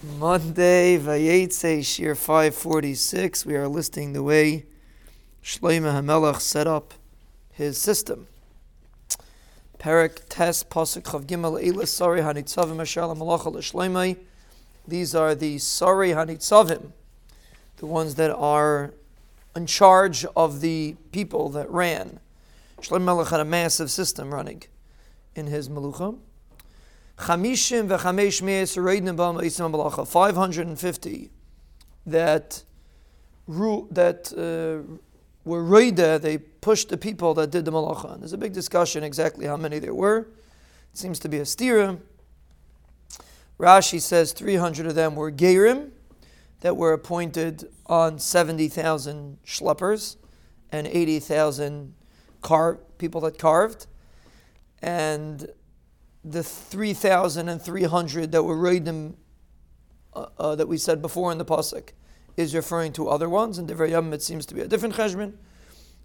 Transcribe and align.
Monday, 0.00 0.96
Vayetze, 0.96 1.80
Shiur 1.80 2.16
546. 2.16 3.44
We 3.44 3.56
are 3.56 3.66
listing 3.66 4.12
the 4.12 4.22
way 4.22 4.64
Shlomo 5.42 5.92
HaMelech 5.92 6.40
set 6.40 6.68
up 6.68 6.94
his 7.50 7.78
system. 7.78 8.28
Perik 9.80 10.28
Tes 10.28 10.62
Pasuk 10.62 11.02
Chav 11.02 11.26
Gimel 11.26 11.60
Eilis 11.60 11.88
Sari 11.88 12.20
Hanitzavim 12.20 12.80
Asher 12.80 13.00
Malacha 13.00 13.52
L'Shloimei. 13.52 14.16
These 14.86 15.16
are 15.16 15.34
the 15.34 15.58
Sari 15.58 16.10
Hanitzavim, 16.10 16.92
the 17.78 17.86
ones 17.86 18.14
that 18.14 18.32
are 18.32 18.94
in 19.56 19.66
charge 19.66 20.24
of 20.36 20.60
the 20.60 20.94
people 21.10 21.48
that 21.48 21.68
ran. 21.72 22.20
Shlomo 22.82 23.02
Melech 23.02 23.28
had 23.30 23.40
a 23.40 23.44
massive 23.44 23.90
system 23.90 24.32
running 24.32 24.62
in 25.34 25.48
his 25.48 25.68
Melucha. 29.70 30.06
550 30.06 31.30
that 32.06 32.62
that 33.48 34.32
uh, 34.36 34.98
were 35.44 35.62
roida, 35.62 36.20
they 36.20 36.38
pushed 36.38 36.90
the 36.90 36.96
people 36.96 37.34
that 37.34 37.50
did 37.50 37.64
the 37.64 37.72
malacha. 37.72 38.12
And 38.12 38.22
there's 38.22 38.32
a 38.32 38.38
big 38.38 38.52
discussion 38.52 39.02
exactly 39.02 39.46
how 39.46 39.56
many 39.56 39.78
there 39.78 39.94
were. 39.94 40.28
It 40.92 40.98
seems 40.98 41.18
to 41.20 41.28
be 41.28 41.38
a 41.38 41.42
stira. 41.42 41.98
Rashi 43.58 44.00
says 44.00 44.32
300 44.32 44.86
of 44.86 44.94
them 44.94 45.16
were 45.16 45.32
gerim 45.32 45.90
that 46.60 46.76
were 46.76 46.92
appointed 46.92 47.68
on 47.86 48.18
70,000 48.18 49.38
schleppers 49.44 50.16
and 50.70 50.86
80,000 50.86 51.94
car- 52.42 52.78
people 52.98 53.20
that 53.22 53.38
carved. 53.38 53.86
And 54.82 55.48
the 56.24 56.42
3,300 56.42 58.32
that 58.32 58.42
were 58.42 58.56
Reidim 58.56 59.14
uh, 60.14 60.26
uh, 60.38 60.54
that 60.56 60.66
we 60.66 60.78
said 60.78 61.00
before 61.00 61.32
in 61.32 61.38
the 61.38 61.44
Pasuk 61.44 61.90
is 62.36 62.54
referring 62.54 62.92
to 62.94 63.08
other 63.08 63.28
ones. 63.28 63.58
In 63.58 63.66
Divrei 63.66 63.90
Yom, 63.90 64.12
it 64.12 64.22
seems 64.22 64.46
to 64.46 64.54
be 64.54 64.60
a 64.60 64.68
different 64.68 64.94
cheshbon. 64.94 65.34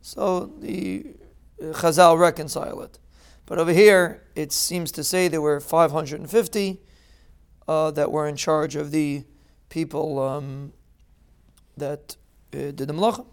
So 0.02 0.52
the 0.60 1.16
uh, 1.62 1.66
Chazal 1.66 2.20
reconcile 2.20 2.82
it. 2.82 3.00
But 3.46 3.60
over 3.60 3.74
here, 3.74 4.24
it 4.36 4.52
seems 4.52 4.92
to 4.94 5.04
say 5.04 5.28
there 5.28 5.42
were 5.42 5.60
550 5.60 6.82
uh, 7.68 7.92
that 7.92 8.12
were 8.12 8.28
in 8.28 8.36
charge 8.36 8.76
of 8.76 8.92
the 8.92 9.24
people 9.70 10.20
um, 10.20 10.74
that 11.78 12.16
uh, 12.54 12.72
did 12.72 12.78
the 12.78 12.94
malacha. 12.94 13.26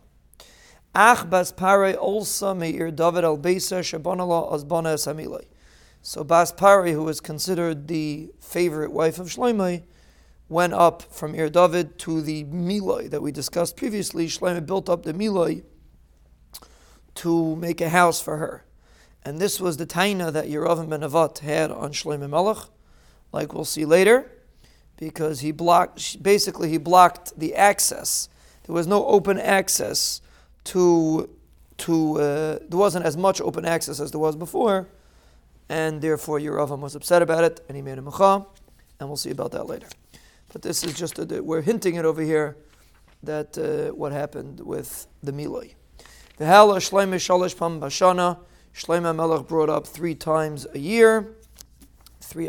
Ach 0.94 1.28
bas 1.28 1.52
pare 1.52 1.94
also 1.94 2.52
meir 2.54 2.90
David 2.90 3.24
al 3.24 3.38
Beisa 3.38 3.80
shabonala 3.80 4.52
azbana 4.52 4.94
samilai. 4.96 5.44
So 6.02 6.24
Bas 6.24 6.50
Pari, 6.50 6.92
who 6.92 7.02
was 7.02 7.20
considered 7.20 7.86
the 7.86 8.30
favorite 8.40 8.90
wife 8.90 9.18
of 9.18 9.28
Shlomo, 9.28 9.82
went 10.48 10.72
up 10.72 11.02
from 11.02 11.34
Ir 11.34 11.50
David 11.50 11.98
to 12.00 12.22
the 12.22 12.44
Miloi 12.44 13.10
that 13.10 13.20
we 13.20 13.30
discussed 13.30 13.76
previously. 13.76 14.26
Shlomo 14.26 14.64
built 14.64 14.88
up 14.88 15.02
the 15.02 15.12
Miloi 15.12 15.62
to 17.16 17.54
make 17.56 17.82
a 17.82 17.90
house 17.90 18.20
for 18.20 18.38
her. 18.38 18.64
And 19.24 19.38
this 19.38 19.60
was 19.60 19.76
the 19.76 19.84
taina 19.84 20.32
that 20.32 20.46
Yeravim 20.48 20.88
ben 20.88 21.00
Avat 21.02 21.40
had 21.40 21.70
on 21.70 21.92
Shlomo 21.92 22.30
Melech, 22.30 22.64
like 23.30 23.52
we'll 23.52 23.66
see 23.66 23.84
later, 23.84 24.30
because 24.96 25.40
he 25.40 25.52
blocked, 25.52 26.22
basically 26.22 26.70
he 26.70 26.78
blocked 26.78 27.38
the 27.38 27.54
access. 27.54 28.30
There 28.64 28.74
was 28.74 28.86
no 28.86 29.04
open 29.04 29.38
access 29.38 30.22
to, 30.64 31.28
to 31.78 32.14
uh, 32.14 32.58
there 32.66 32.78
wasn't 32.78 33.04
as 33.04 33.18
much 33.18 33.42
open 33.42 33.66
access 33.66 34.00
as 34.00 34.12
there 34.12 34.20
was 34.20 34.34
before 34.34 34.88
and 35.70 36.02
therefore 36.02 36.40
Yeravam 36.40 36.80
was 36.80 36.96
upset 36.96 37.22
about 37.22 37.44
it, 37.44 37.60
and 37.68 37.76
he 37.76 37.82
made 37.82 37.96
a 37.96 38.02
mecha, 38.02 38.44
and 38.98 39.08
we'll 39.08 39.16
see 39.16 39.30
about 39.30 39.52
that 39.52 39.68
later. 39.68 39.86
But 40.52 40.62
this 40.62 40.82
is 40.82 40.94
just, 40.94 41.20
a, 41.20 41.40
we're 41.40 41.62
hinting 41.62 41.94
it 41.94 42.04
over 42.04 42.20
here, 42.20 42.56
that 43.22 43.56
uh, 43.56 43.94
what 43.94 44.10
happened 44.10 44.58
with 44.60 45.06
the 45.22 45.32
Miloi. 45.32 45.74
The 46.38 46.46
Hala 46.46 46.80
Shleime 46.80 47.14
Shalish 47.14 47.56
Pam 47.56 47.80
Bashana, 47.80 48.38
Shleime 48.74 49.14
Melech 49.14 49.46
brought 49.46 49.70
up 49.70 49.86
three 49.86 50.16
times 50.16 50.66
a 50.74 50.78
year, 50.78 51.36
three 52.20 52.48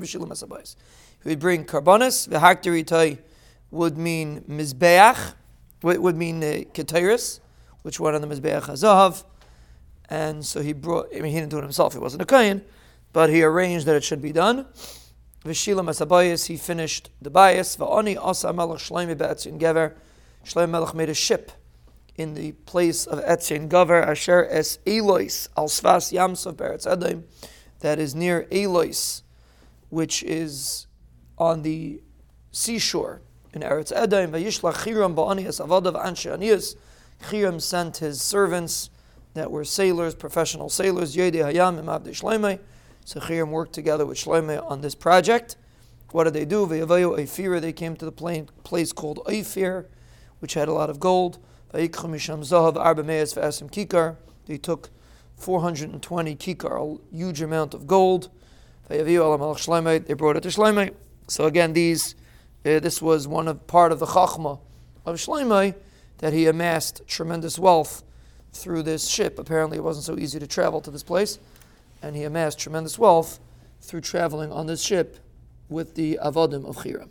V'shilim 0.00 0.28
Asabais. 0.30 0.74
He 1.22 1.28
would 1.28 1.38
bring 1.38 1.64
karbonis, 1.64 2.26
V'haktari 2.28 2.84
Tai 2.84 3.18
would 3.70 3.96
mean 3.96 4.40
Mizbeach, 4.48 5.34
would 5.82 6.16
mean 6.16 6.42
uh, 6.42 6.64
Ketairis, 6.74 7.38
which 7.82 8.00
one 8.00 8.14
of 8.14 8.20
them 8.20 8.32
is 8.32 8.40
Be'ech 8.40 8.64
HaZahav. 8.64 9.24
And 10.08 10.44
so 10.44 10.60
he 10.60 10.72
brought, 10.72 11.08
I 11.14 11.20
mean, 11.20 11.32
he 11.32 11.38
didn't 11.38 11.50
do 11.50 11.58
it 11.58 11.62
himself, 11.62 11.92
he 11.92 11.98
wasn't 11.98 12.22
a 12.22 12.26
Kayan, 12.26 12.62
but 13.12 13.30
he 13.30 13.42
arranged 13.42 13.86
that 13.86 13.96
it 13.96 14.04
should 14.04 14.22
be 14.22 14.32
done. 14.32 14.66
V'shilam 15.44 15.88
Asabayas, 15.88 16.46
he 16.46 16.56
finished 16.56 17.10
the 17.20 17.30
bias. 17.30 17.76
V'ani 17.76 18.16
Asa 18.16 18.52
Melech 18.52 18.78
Shleimi 18.78 19.16
Be'etzin 19.18 19.58
Gever. 19.58 19.94
Shleim 20.44 20.70
Melech 20.70 20.94
made 20.94 21.08
a 21.08 21.14
ship 21.14 21.52
in 22.16 22.34
the 22.34 22.52
place 22.52 23.06
of 23.06 23.18
Etzin 23.24 23.68
Gever, 23.68 24.06
Asher 24.06 24.46
Es 24.50 24.78
Elois, 24.86 25.48
Al 25.56 25.68
Svas 25.68 26.12
Yamsov 26.12 26.54
Beretz 26.54 26.86
Edom, 26.86 27.24
that 27.80 27.98
is 27.98 28.14
near 28.14 28.46
Elois, 28.52 29.22
which 29.88 30.22
is 30.22 30.86
on 31.38 31.62
the 31.62 32.02
seashore 32.52 33.22
in 33.52 33.62
Eretz 33.62 33.92
Edom. 33.94 34.32
V'yishlach 34.32 34.74
Chiram 34.74 35.14
Ba'ani 35.14 35.46
Es 35.46 35.58
Avadav 35.58 36.00
Anshe 36.04 36.30
Aniyas. 36.36 36.76
Chiram 37.22 37.60
sent 37.60 37.98
his 37.98 38.20
servants 38.20 38.90
that 39.34 39.50
were 39.50 39.64
sailors, 39.64 40.14
professional 40.14 40.68
sailors, 40.68 41.16
Yedi 41.16 41.36
Hayam 41.36 41.78
and 41.78 41.88
Abdi 41.88 42.10
Shloimeh. 42.12 42.58
So 43.04 43.20
Chiram 43.20 43.48
worked 43.48 43.72
together 43.72 44.04
with 44.06 44.18
Shloimeh 44.18 44.62
on 44.70 44.80
this 44.80 44.94
project. 44.94 45.56
What 46.10 46.24
did 46.24 46.34
they 46.34 46.44
do? 46.44 46.66
They 46.66 47.72
came 47.72 47.96
to 47.96 48.04
the 48.04 48.12
plain, 48.12 48.50
place 48.64 48.92
called 48.92 49.20
Eifir, 49.26 49.86
which 50.40 50.54
had 50.54 50.68
a 50.68 50.72
lot 50.72 50.90
of 50.90 51.00
gold. 51.00 51.38
They 51.72 51.88
took 51.88 52.10
420 55.36 56.36
kikar, 56.36 57.00
a 57.12 57.16
huge 57.16 57.40
amount 57.40 57.74
of 57.74 57.86
gold. 57.86 58.28
They 58.88 59.16
brought 59.16 59.40
it 60.36 60.42
to 60.42 60.48
Shloimeh. 60.50 60.94
So 61.28 61.46
again, 61.46 61.72
these, 61.72 62.14
uh, 62.66 62.78
this 62.80 63.00
was 63.00 63.26
one 63.26 63.48
of 63.48 63.66
part 63.66 63.90
of 63.90 63.98
the 63.98 64.06
chachma 64.06 64.60
of 65.06 65.16
Shloimeh 65.16 65.74
that 66.22 66.32
he 66.32 66.46
amassed 66.46 67.02
tremendous 67.08 67.58
wealth 67.58 68.04
through 68.52 68.84
this 68.84 69.08
ship. 69.08 69.40
Apparently, 69.40 69.76
it 69.76 69.82
wasn't 69.82 70.04
so 70.04 70.16
easy 70.16 70.38
to 70.38 70.46
travel 70.46 70.80
to 70.80 70.88
this 70.88 71.02
place, 71.02 71.40
and 72.00 72.14
he 72.14 72.22
amassed 72.22 72.60
tremendous 72.60 72.96
wealth 72.96 73.40
through 73.80 74.00
traveling 74.00 74.52
on 74.52 74.68
this 74.68 74.80
ship 74.80 75.18
with 75.68 75.96
the 75.96 76.20
Avodim 76.22 76.64
of 76.64 76.76
Chiram. 76.76 77.08